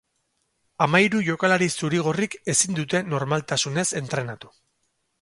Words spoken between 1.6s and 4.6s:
zuri-gorrik ezin dute normaltasunez entrenatu.